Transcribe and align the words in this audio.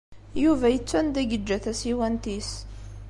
Yuba 0.43 0.67
yettu 0.71 0.93
anda 0.99 1.19
i 1.21 1.25
yeǧǧa 1.31 1.57
tasiwant-is. 1.63 2.51